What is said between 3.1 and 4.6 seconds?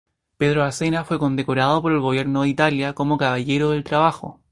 Caballero del Trabajo.